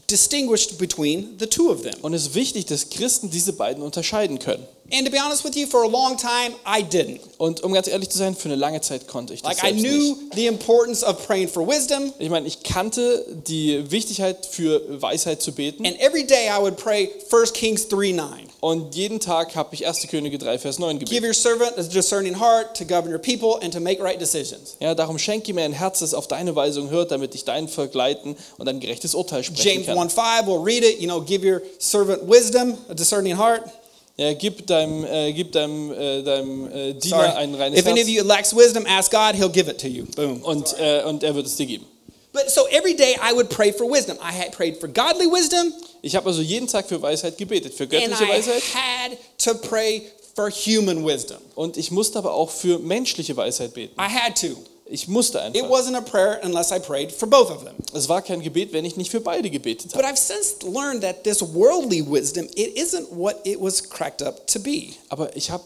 [0.10, 1.94] distinguish between the two of them.
[2.02, 4.66] Und es ist wichtig, dass Christen diese beiden unterscheiden können.
[4.90, 7.20] And to be honest with you, for a long time, I didn't.
[7.38, 9.78] Und um ganz ehrlich zu sein, für eine lange Zeit konnte ich das Like, I
[9.78, 10.34] knew nicht.
[10.36, 15.52] the importance of praying for wisdom, Ich meine, ich kannte die Wichtigkeit für Weisheit zu
[15.52, 15.86] beten.
[15.86, 18.47] and every day I would pray 1 Kings 3 9.
[18.68, 20.08] Und jeden Tag habe ich 1.
[20.10, 21.24] Könige 3, Vers 9 Give gebetet.
[21.24, 24.76] your servant a discerning heart to govern your people and to make right decisions.
[24.82, 27.94] Ja, darum schenke mir ein Herz, das auf deine Weisung hört, damit ich dein Volk
[27.94, 29.98] leiten und ein gerechtes Urteil sprechen James kann.
[29.98, 31.00] 1 5, we'll read it.
[31.00, 33.64] You know, give your servant wisdom, a discerning heart.
[34.18, 37.28] Ja, gib deinem, äh, gib deinem, äh, deinem äh, Diener Sorry.
[37.38, 39.88] ein reines If any of Herz you lacks wisdom, ask God, he'll give it to
[39.88, 40.04] you.
[40.14, 40.42] Boom.
[40.44, 41.86] und, äh, und er wird es dir geben.
[42.34, 44.18] But so every day I would pray for wisdom.
[44.22, 47.84] I had prayed for godly wisdom, Ich habe also jeden Tag für Weisheit gebetet, für
[47.84, 50.04] and göttliche I Weisheit had to pray
[50.36, 51.38] for human wisdom.
[51.56, 53.94] und ich musste aber auch für menschliche Weisheit beten.
[54.00, 54.56] I had to.
[54.90, 55.70] Ich musste It einfach.
[55.70, 57.76] wasn't a prayer unless I prayed for both of them.
[57.94, 60.14] Es war kein Gebet, wenn ich nicht für beide gebetet But habe.
[60.14, 64.60] I've since learned that this worldly wisdom, it isn't what it was cracked up to
[64.60, 64.94] be.
[65.10, 65.64] Aber ich habe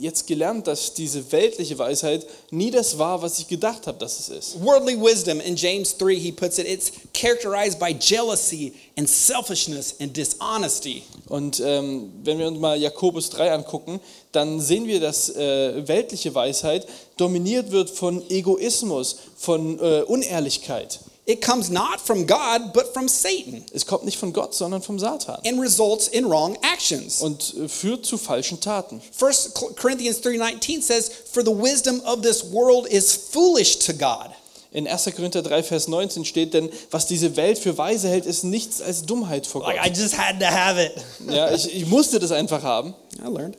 [0.00, 4.28] jetzt gelernt, dass diese weltliche Weisheit nie das war, was ich gedacht habe, dass es
[4.28, 4.62] ist.
[4.62, 10.16] Worldly wisdom, in James 3, he puts it, it's characterized by jealousy and selfishness and
[10.16, 11.02] dishonesty.
[11.28, 16.32] Und ähm, wenn wir uns mal Jakobus 3 angucken, dann sehen wir, dass äh, weltliche
[16.32, 21.00] Weisheit dominiert wird von Egoismus, von äh, Unehrlichkeit.
[21.30, 24.98] It comes not from God, but from Satan Es kommt nicht von Gott, sondern vom
[24.98, 27.20] Satan and results in wrong actions.
[27.20, 29.02] und äh, führt zu falschen Taten.
[29.20, 34.30] 1 Corinthians 3:19 says, "For the wisdom of this world is foolish to God."
[34.70, 35.14] In 1.
[35.16, 39.02] Korinther 3, Vers 19 steht, denn was diese Welt für weise hält, ist nichts als
[39.02, 39.74] Dummheit vor Gott.
[39.76, 40.92] Like I just had to have it.
[41.30, 42.94] Ja, ich, ich musste das einfach haben.
[43.18, 43.56] I learned.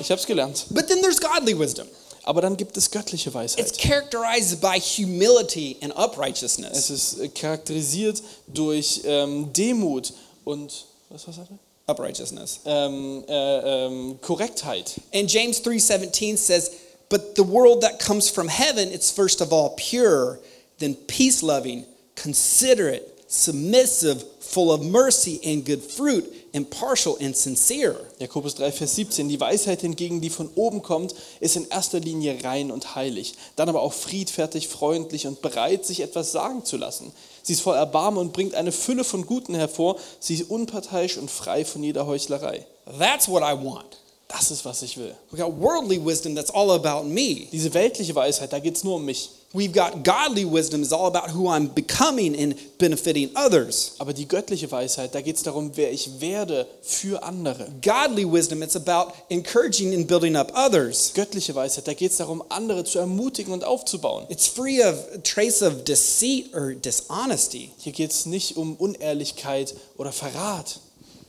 [0.00, 0.66] Ich habe es gelernt.
[0.70, 1.86] But then there's godly wisdom.
[2.26, 6.90] Aber dann gibt es göttliche It's characterized by humility and Es uprightness.
[6.90, 10.12] ist äh, charakterisiert durch ähm, Demut
[10.44, 11.58] und was was er?
[11.88, 12.60] Uprightness.
[12.64, 15.00] Ähm, äh, ähm, Korrektheit.
[15.14, 16.72] And James 3:17 says,
[17.08, 20.40] "But the world that comes from heaven, it's first of all pure,
[20.80, 21.84] then peace-loving,
[22.16, 26.24] considerate, submissive, full of mercy and good fruit,
[26.56, 29.28] impartial and sincere." Jakobus 3, Vers 17.
[29.28, 33.34] Die Weisheit hingegen, die von oben kommt, ist in erster Linie rein und heilig.
[33.54, 37.12] Dann aber auch friedfertig, freundlich und bereit, sich etwas sagen zu lassen.
[37.42, 39.96] Sie ist voll Erbarmen und bringt eine Fülle von Guten hervor.
[40.18, 42.66] Sie ist unparteiisch und frei von jeder Heuchlerei.
[42.98, 43.98] That's what I want.
[44.28, 45.14] Das ist, was ich will.
[45.30, 47.46] We got worldly wisdom that's all about me.
[47.52, 49.30] Diese weltliche Weisheit, da geht es nur um mich.
[49.56, 53.94] We've got godly wisdom is all about who I'm becoming and benefiting others.
[53.98, 57.68] Aber die göttliche Weisheit, da geht es darum, wer ich werde für andere.
[57.80, 61.12] Godly wisdom, it's about encouraging and building up others.
[61.14, 64.26] Göttliche Weisheit, da geht es darum, andere zu ermutigen und aufzubauen.
[64.28, 67.70] It's free of trace of deceit or dishonesty.
[67.78, 70.80] Hier geht es nicht um Unehrlichkeit oder Verrat.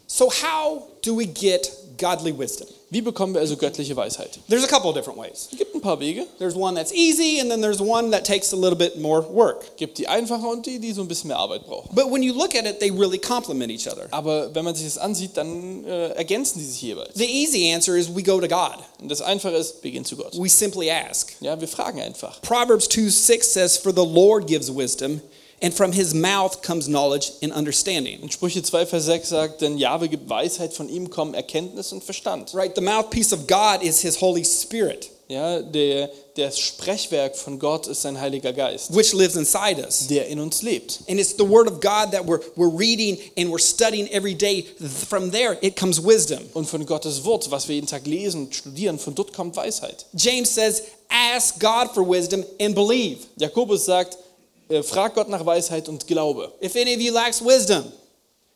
[0.07, 2.67] So how do we get godly wisdom?
[2.89, 4.39] Wie bekommen wir also göttliche Weisheit?
[4.47, 5.49] There's a couple of different ways.
[5.51, 6.25] Es gibt ein paar Wege.
[6.39, 9.75] There's one that's easy and then there's one that takes a little bit more work.
[9.75, 11.93] Gibt die einfache und die, die so ein bisschen mehr Arbeit brauchen.
[11.93, 14.07] But when you look at it, they really complement each other.
[14.11, 17.13] Aber wenn man sich das ansieht, dann äh, ergänzen die sich jeweils.
[17.15, 18.77] The easy answer is we go to God.
[19.01, 20.37] Und das Einfache ist, wir gehen zu Gott.
[20.39, 21.33] We simply ask.
[21.41, 22.41] Ja, wir fragen einfach.
[22.41, 25.19] Proverbs 2:6 says, For the Lord gives wisdom,
[25.61, 28.21] and from his mouth comes knowledge and understanding.
[28.21, 32.03] Und Sprüche 2, Vers 6 sagt, denn Jahwe gibt Weisheit, von ihm kommen Erkenntnis und
[32.03, 32.53] Verstand.
[32.53, 32.75] Right?
[32.75, 38.03] The mouthpiece of God is his Holy Spirit, Ja, der, das Sprechwerk von Gott ist
[38.03, 40.07] sein Heiliger Geist, which lives inside us.
[40.07, 40.99] der in uns lebt.
[41.09, 44.63] And it's the word of God that we're, we're reading and we're studying every day.
[45.09, 46.39] From there, it comes wisdom.
[46.53, 50.05] Und von Gottes Wort, was wir jeden Tag lesen, studieren, von dort kommt Weisheit.
[50.13, 53.25] James says, Ask God for wisdom and believe.
[53.37, 54.17] Jakobus sagt,
[54.83, 56.51] frag Gott nach Weisheit und glaube.
[56.61, 57.85] If any of you lacks wisdom,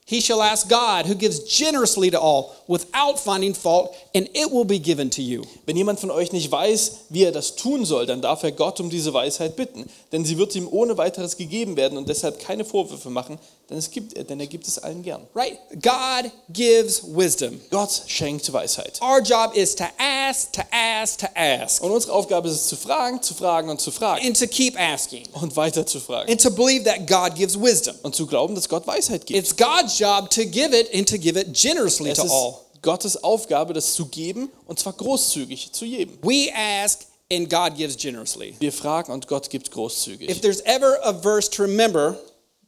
[0.05, 4.65] he shall ask God, who gives generously to all without finding fault, and it will
[4.65, 5.43] be given to you.
[5.65, 8.79] Wenn jemand von euch nicht weiß, wie er das tun soll, dann darf er Gott
[8.79, 12.65] um diese Weisheit bitten, denn sie wird ihm ohne weiteres gegeben werden und deshalb keine
[12.65, 15.25] Vorwürfe machen, denn, es gibt, denn er gibt es allen gern.
[15.33, 15.57] Right?
[15.81, 17.61] God gives wisdom.
[17.69, 18.99] Gott schenkt Weisheit.
[19.01, 22.75] Our job is to ask, to ask, to ask, Und unsere Aufgabe ist es zu
[22.75, 26.41] fragen, zu fragen und zu fragen and to keep asking, und weiter zu fragen and
[26.41, 27.95] to believe that God gives wisdom.
[28.03, 29.39] und zu glauben, dass Gott Weisheit gibt.
[29.39, 32.55] It's God's job to give it and to give it generously Es to all.
[32.81, 36.17] Gottes Aufgabe, das zu geben und zwar großzügig zu jedem.
[36.23, 36.49] We
[36.83, 38.55] ask and God gives generously.
[38.59, 40.41] Wir fragen und Gott gibt If großzügig.
[40.41, 42.17] there's ever a verse to remember,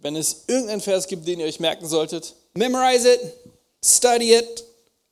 [0.04, 3.22] Wenn es irgendeinen Vers gibt, den ihr euch merken solltet, memorize it,
[3.84, 4.63] study it,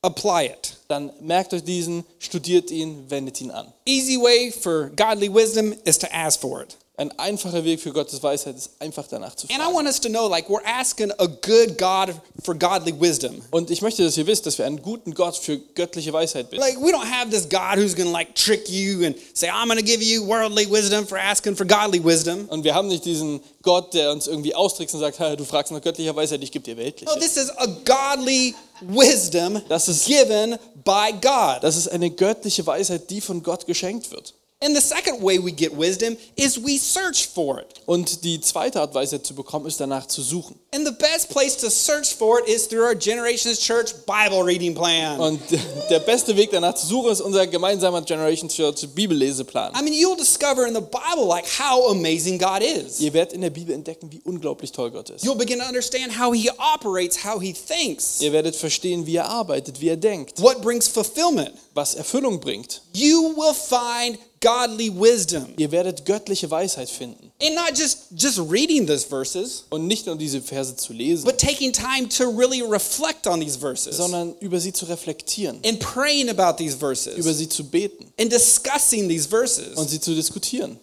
[0.04, 0.78] apply it.
[0.92, 3.72] dann merkt euch diesen, studiert ihn, wendet ihn an.
[3.86, 6.76] Easy way for godly wisdom is to ask for it.
[7.02, 9.74] Ein einfacher Weg für Gottes Weisheit ist einfach danach zu And I fragen.
[9.76, 13.42] want us to know like we're asking a good God for godly wisdom.
[13.50, 16.62] Und ich möchte, dass ihr wisst, dass wir einen guten Gott für göttliche Weisheit bitten.
[16.62, 19.66] Like we don't have this God who's going to like trick you and say I'm
[19.66, 22.46] going to give you worldly wisdom for asking for godly wisdom.
[22.50, 25.72] Und wir haben nicht diesen Gott, der uns irgendwie austrickst und sagt, "Ha, du fragst
[25.72, 27.12] nach göttlicher Weisheit, ich gebe dir weltliche.
[27.12, 31.64] No, this is a godly wisdom Das ist- given by God.
[31.64, 34.36] Das ist eine göttliche Weisheit, die von Gott geschenkt wird.
[34.64, 37.82] And the second way we get wisdom is we search for it.
[37.88, 40.56] Und die zweite Art, Weisheit zu bekommen, ist danach zu suchen.
[40.74, 44.76] And the best place to search for it is through our Generations Church Bible reading
[44.76, 45.20] plan.
[45.20, 45.42] Und
[45.90, 49.74] der beste Weg danach zu suchen, ist unser gemeinsamer Generation Church Bibelleseplan.
[49.76, 53.00] I mean, you'll discover in the Bible like how amazing God is.
[53.00, 55.26] Ihr werdet in der Bibel entdecken, wie unglaublich toll Gott ist.
[55.26, 59.28] You'll begin to understand how he operates, how he thinks, Ihr werdet verstehen, wie er
[59.28, 61.52] arbeitet, wie er denkt, what brings fulfillment.
[61.74, 62.82] was Erfüllung bringt.
[62.94, 65.54] You will find godly wisdom.
[65.58, 67.32] Ihr werdet göttliche Weisheit finden.
[67.42, 71.38] And not just just reading these verses, Und nicht nur diese Verse zu lesen, but
[71.38, 76.30] taking time to really reflect on these verses sondern über sie zu reflektieren, and praying
[76.30, 79.78] about these über verses sie zu beten and discussing these verses.
[79.78, 80.80] und sie zu diskutieren.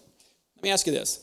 [0.57, 1.21] Let me ask you this.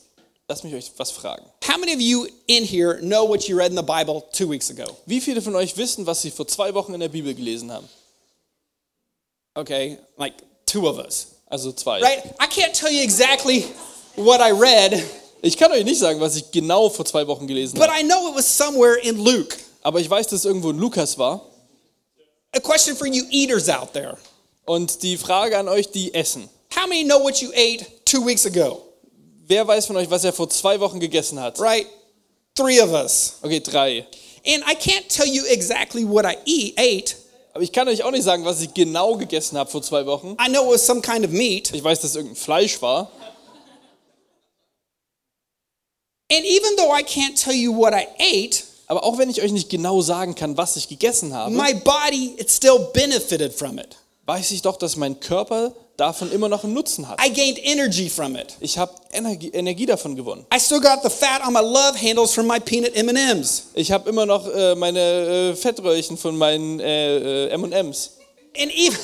[0.48, 1.44] Lasst mich euch was fragen.
[1.66, 4.70] How many of you in here know what you read in the Bible 2 weeks
[4.70, 4.84] ago?
[5.04, 7.88] Wie viele von euch wissen, was sie vor zwei Wochen in der Bibel gelesen haben?
[9.54, 10.34] Okay, like
[10.66, 11.35] two of us.
[11.48, 12.00] Also zwei.
[12.00, 12.24] Right?
[12.40, 13.64] I can't tell you exactly
[14.16, 15.02] what I read,
[15.42, 18.00] Ich kann euch nicht sagen, was ich genau vor zwei Wochen gelesen but habe.
[18.00, 19.56] I know it was somewhere in Luke.
[19.82, 21.42] Aber ich weiß, dass es irgendwo in Lukas war.
[22.52, 24.16] A question for you eaters out there.
[24.64, 26.48] Und die Frage an euch, die essen.
[26.74, 28.82] How many know what you ate 2 weeks ago?
[29.46, 31.60] Wer weiß von euch, was er vor zwei Wochen gegessen hat?
[31.60, 31.86] Right?
[32.56, 33.34] 3 of us.
[33.42, 34.06] Okay, drei.
[34.44, 37.14] And I can't tell you exactly what I eat, ate.
[37.56, 40.36] Aber ich kann euch auch nicht sagen, was ich genau gegessen habe vor zwei Wochen.
[40.38, 41.72] I know it was some kind of meat.
[41.72, 43.10] Ich weiß, dass es irgendein Fleisch war.
[46.30, 49.52] And even though I can't tell you what I ate, Aber auch wenn ich euch
[49.52, 53.96] nicht genau sagen kann, was ich gegessen habe, my body it still benefited from it.
[54.26, 57.18] weiß ich doch, dass mein Körper davon immer noch einen Nutzen hat.
[57.24, 58.56] I gained energy from it.
[58.60, 60.46] Ich habe Energie, Energie davon gewonnen.
[60.54, 63.68] I still got the fat on my love handles from my peanut M&Ms.
[63.74, 65.00] Ich habe immer noch äh, meine
[65.52, 68.12] äh, Fettröhrchen von meinen äh, äh, M&Ms.
[68.58, 68.98] And even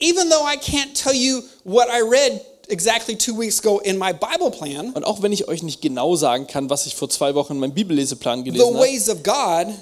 [0.00, 4.12] even though I can't tell you what I read exactly 2 weeks ago in my
[4.12, 7.34] Bible plan, Und auch wenn ich euch nicht genau sagen kann, was ich vor zwei
[7.34, 9.74] Wochen in meinem Bibelleseplan the gelesen habe, ways of God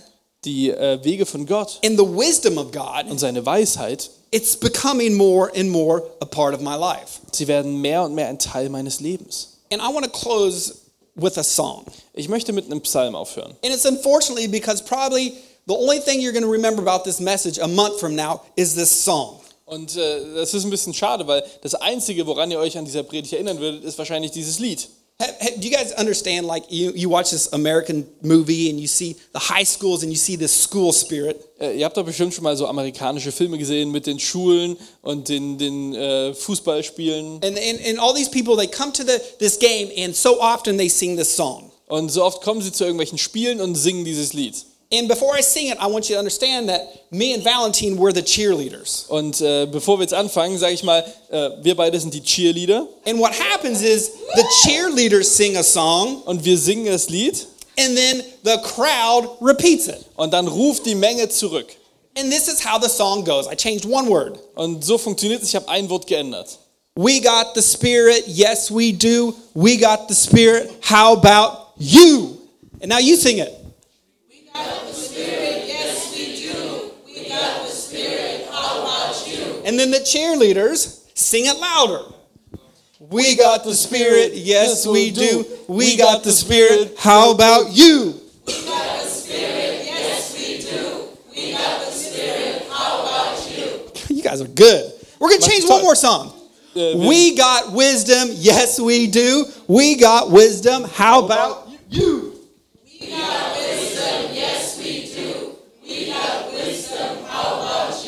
[0.47, 5.15] die äh, Wege von Gott and the wisdom of God, und seine Weisheit, it's becoming
[5.15, 7.21] more and more a part of my life.
[7.33, 9.59] sie werden mehr und mehr ein Teil meines Lebens.
[9.71, 10.77] And I want to close
[11.17, 11.85] with a song.
[12.15, 13.57] Ich möchte mit einem Psalm aufhören.
[13.65, 15.35] And it's unfortunately because probably
[15.67, 18.75] the only thing you're going to remember about this message a month from now is
[18.75, 19.41] this song.
[19.65, 23.03] Und äh, das ist ein bisschen schade, weil das Einzige, woran ihr euch an dieser
[23.03, 24.89] Predigt erinnern würdet, ist wahrscheinlich dieses Lied.
[25.19, 26.47] Do you guys understand?
[26.47, 30.17] Like you, you watch this American movie and you see the high schools and you
[30.19, 31.43] see this school spirit.
[31.59, 35.31] Äh, ihr habt doch bestimmt schon mal so amerikanische Filme gesehen mit den Schulen und
[35.31, 37.41] den, den äh, Fußballspielen.
[37.43, 40.77] And, and, and all these people, they come to the, this game and so often
[40.77, 41.71] they sing this song.
[41.87, 44.55] Und so oft kommen sie zu irgendwelchen Spielen und singen dieses Lied.
[44.93, 48.13] And before I sing it, I want you to understand that me and Valentine were
[48.13, 49.07] the cheerleaders.
[49.09, 52.87] Und äh, bevor wir jetzt anfangen, sage ich mal, äh, wir beide sind die Cheerleader
[53.05, 57.47] And what happens is the cheerleaders sing a song und wir singen das Lied
[57.79, 60.05] and then the crowd repeats it.
[60.17, 61.67] und dann ruft die Menge zurück.
[62.17, 63.49] And this is how the song goes.
[63.49, 64.39] I changed one word.
[64.55, 65.49] Und so funktioniert es.
[65.49, 66.59] Ich habe ein Wort geändert.
[66.95, 69.35] We got the Spirit, yes, we do.
[69.55, 72.39] We got the Spirit, how about you?
[72.81, 73.53] And now you sing it.
[79.67, 82.05] And then the cheerleaders sing it louder.
[82.99, 85.45] We got the Spirit, yes, we do.
[85.69, 88.21] We got the Spirit, how about you?
[88.47, 91.09] We got the spirit, yes we do.
[91.35, 92.63] We got the spirit,
[94.09, 94.93] you guys are good.
[95.19, 96.33] We're going to change one more song.
[96.75, 99.47] We got wisdom, yes, we do.
[99.67, 102.36] We got wisdom, how about you?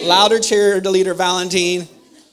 [0.08, 1.86] Louder cheerleader Valentine.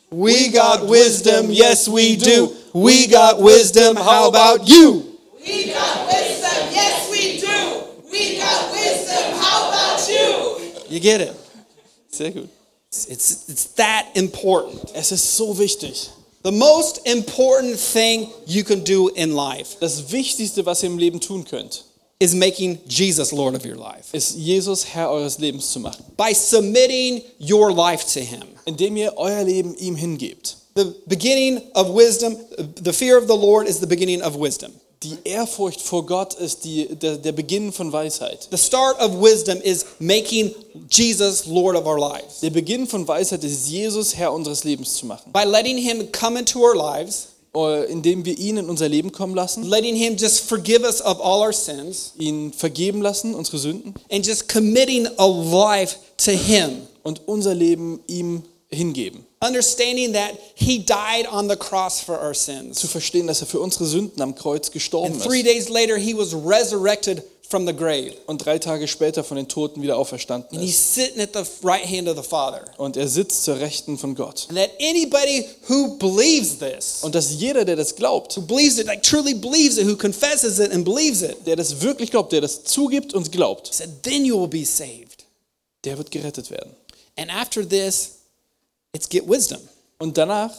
[0.09, 2.55] We got wisdom, yes, we do.
[2.73, 5.19] We got wisdom, how about you?
[5.45, 8.09] We got wisdom, yes we do.
[8.09, 10.71] We got wisdom, how about you?
[10.87, 11.35] You get it?
[12.11, 12.47] Sehr gut.
[12.87, 14.91] It's, it's, it's that important.
[14.95, 16.09] Es ist so wichtig.
[16.43, 21.19] The most important thing you can do in life Das Wichtigste, was ihr im Leben
[21.19, 21.83] tun könnt,
[22.19, 24.09] is making Jesus Lord of your life.
[24.13, 25.71] ist Jesus Herr eures Lebens er?
[25.73, 28.43] zu machen, By submitting your life to Him.
[28.65, 30.57] indem ihr euer Leben ihm hingebt.
[30.75, 32.37] The beginning of wisdom,
[32.83, 34.71] the fear of the Lord is the beginning of wisdom.
[35.03, 38.47] Die Ehrfurcht vor Gott ist die, der, der Beginn von Weisheit.
[38.49, 40.53] The start of wisdom is making
[40.89, 42.39] Jesus Lord of our lives.
[42.41, 44.99] Der Beginn von Weisheit ist, Jesus Herr unseres Lebens er.
[44.99, 47.27] zu machen, By letting Him come into our lives,
[47.89, 51.41] indem wir ihn in unser Leben kommen lassen, letting Him just forgive us of all
[51.41, 56.81] our sins, ihn vergeben lassen, unsere Sünden, and just committing a life to Him.
[57.03, 59.25] und unser Leben ihm hingeben.
[59.45, 62.81] Understanding that He died on the cross for our Zu sins.
[62.91, 66.17] verstehen, dass er für unsere Sünden am Kreuz gestorben And three ist days later, He
[66.17, 68.13] was resurrected from the grave.
[68.25, 70.95] und drei Tage später von den Toten wieder auferstanden And He's ist.
[70.95, 72.65] sitting at the right hand of the Father.
[72.77, 74.45] Und er sitzt zur Rechten von Gott.
[74.49, 78.87] And that anybody who believes this, Und dass jeder, der das glaubt, who believes it,
[78.87, 82.41] like truly believes it, who confesses it and believes it, der das wirklich glaubt, der
[82.41, 85.25] das zugibt und glaubt, said, then you will be saved.
[85.83, 86.75] der wird gerettet werden.
[87.17, 88.15] And after this,
[88.93, 89.59] it's get wisdom.
[89.99, 90.51] Und danach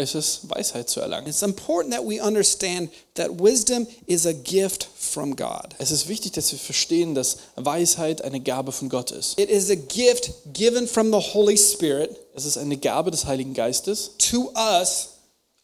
[0.00, 1.28] ist es, Weisheit zu erlangen.
[1.28, 5.74] It's important that we understand that wisdom is a gift from God.
[5.78, 9.38] Es ist wichtig, dass wir verstehen, dass Weisheit eine Gabe von Gott ist.
[9.38, 13.54] It is a gift given from the Holy Spirit Es ist eine Gabe des Heiligen
[13.54, 15.08] Geistes to us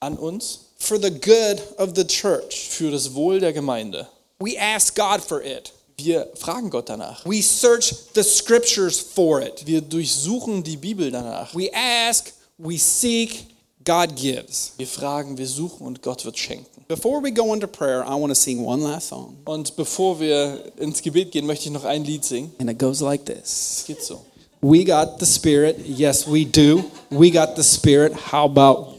[0.01, 2.69] an uns for the good of the church.
[2.71, 4.07] für das Wohl der Gemeinde.
[4.39, 5.73] We ask God for it.
[5.99, 7.25] Wir fragen Gott danach.
[7.25, 9.67] We search the scriptures for it.
[9.67, 11.55] Wir durchsuchen die Bibel danach.
[11.55, 13.47] We ask, we seek,
[13.87, 14.73] God gives.
[14.77, 16.85] Wir fragen, wir suchen und Gott wird schenken.
[16.89, 19.37] Before we go into prayer, I want to sing one last song.
[19.47, 22.53] Und bevor wir ins Gebet gehen, möchte ich noch ein Lied singen.
[22.59, 23.79] And it goes like this.
[23.79, 24.21] Es geht so.
[24.61, 25.79] We got the Spirit.
[25.87, 26.85] Yes, we do.
[27.11, 28.13] We got the Spirit.
[28.33, 28.95] How about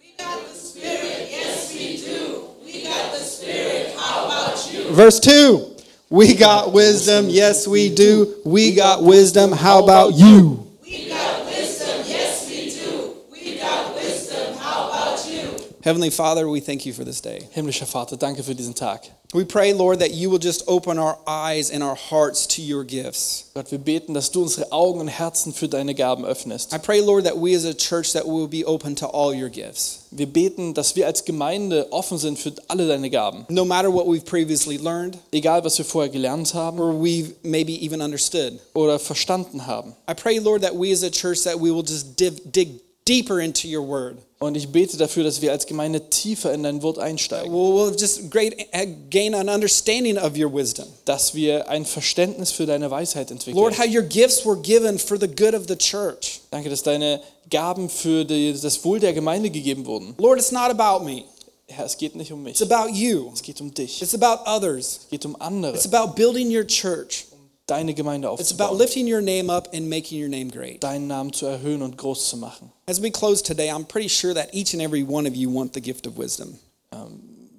[0.00, 1.28] We got the Spirit.
[1.30, 2.54] Yes, we do.
[2.64, 3.94] We got the Spirit.
[3.96, 4.94] How about you?
[4.94, 5.76] verse 2?
[6.08, 7.26] We got wisdom.
[7.28, 8.40] Yes, we do.
[8.44, 9.52] We got wisdom.
[9.52, 10.66] How about you?
[10.82, 12.02] We got wisdom.
[12.06, 13.16] Yes, we do.
[13.30, 14.56] We got wisdom.
[14.58, 15.69] How about you?
[15.82, 17.48] Heavenly Father, we thank you for this day.
[17.54, 19.00] Himmlischer Vater, danke für diesen Tag.
[19.32, 22.84] We pray, Lord, that you will just open our eyes and our hearts to your
[22.84, 23.50] gifts.
[23.54, 26.74] Gott, wir beten, dass du unsere Augen und Herzen für deine Gaben öffnest.
[26.74, 29.32] I pray, Lord, that we as a church that we will be open to all
[29.32, 30.00] your gifts.
[30.10, 33.46] Wir beten, dass wir als Gemeinde offen sind für alle deine Gaben.
[33.48, 37.72] No matter what we've previously learned Egal, was wir vorher gelernt haben or we've maybe
[37.82, 38.58] even understood.
[38.74, 39.94] oder verstanden haben.
[40.06, 43.66] I pray, Lord, that we as a church that we will just dig deeper into
[43.66, 44.18] your word.
[44.42, 47.52] Und ich bete dafür, dass wir als Gemeinde tiefer in dein Wort einsteigen.
[47.52, 50.86] We'll, we'll just great, uh, gain an understanding of your wisdom.
[51.04, 53.62] Dass wir ein Verständnis für deine Weisheit entwickeln.
[53.62, 56.40] Lord, how your gifts were given for the good of the church.
[56.50, 60.14] Danke, dass deine Gaben für die, das Wohl der Gemeinde gegeben wurden.
[60.16, 61.24] Lord, it's not about me.
[61.66, 62.58] Herr, es geht nicht um mich.
[62.58, 63.30] It's about you.
[63.34, 64.00] Es geht um dich.
[64.00, 65.00] It's about others.
[65.02, 65.74] Es geht um andere.
[65.74, 67.26] It's about building your church.
[67.70, 68.78] Deine Gemeinde It's about aufzubauen.
[68.78, 70.82] lifting your name up and making your name great.
[70.82, 72.72] Deinen Namen zu erhöhen und groß zu machen.
[72.86, 75.72] As we close today, I'm pretty sure that each and every one of you want
[75.74, 76.58] the gift of wisdom.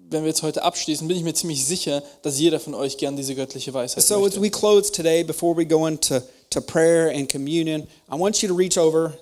[0.09, 3.15] Wenn wir jetzt heute abschließen, bin ich mir ziemlich sicher, dass jeder von euch gern
[3.15, 4.41] diese göttliche Weisheit So as möchte.
[4.41, 6.19] we close today, before we go into
[6.49, 9.13] to prayer and communion, I want you to reach over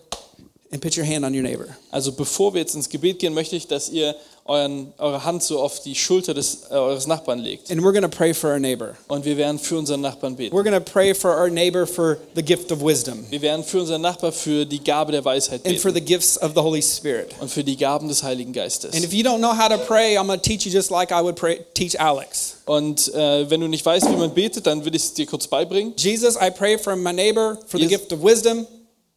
[0.71, 1.67] and put your hand on your neighbor.
[1.91, 4.15] Also bevor wir jetzt ins Gebet gehen, möchte ich, dass ihr
[4.49, 7.69] euren, eure Hand so auf die Schulter des, äh, eures Nachbarn legt.
[7.71, 8.95] And we're going to pray for our neighbor.
[9.07, 10.55] Und wir werden für unseren Nachbarn beten.
[10.55, 13.79] We're going to pray for our neighbor for the gift of wisdom Wir werden für
[13.81, 16.05] unseren Nachbar für die Gabe der Weisheit and for beten.
[16.05, 17.35] the gifts of the Holy Spirit.
[17.39, 18.93] Und für die Gaben des Heiligen Geistes.
[18.95, 21.11] And if you don't know how to pray, I'm going to teach you just like
[21.11, 22.57] I would pray, teach Alex.
[22.65, 25.47] Und äh, wenn du nicht weißt, wie man betet, dann will ich es dir kurz
[25.47, 25.93] beibringen.
[25.97, 27.89] Jesus, I pray for my neighbor for the Yes.
[27.99, 28.65] gift of wisdom.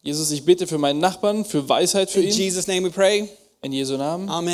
[0.03, 2.33] Jesus, ich bete für meinen Nachbarn, für Weisheit für In ihn.
[2.33, 3.29] Jesus' name we pray.
[3.61, 4.27] In Jesu Namen.
[4.27, 4.53] Amen.